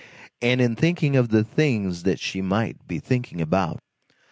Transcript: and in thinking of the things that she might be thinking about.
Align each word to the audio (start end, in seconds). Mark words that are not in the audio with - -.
and 0.41 0.59
in 0.61 0.75
thinking 0.75 1.15
of 1.15 1.29
the 1.29 1.43
things 1.43 2.01
that 2.01 2.19
she 2.19 2.41
might 2.41 2.87
be 2.87 2.97
thinking 2.97 3.39
about. 3.39 3.77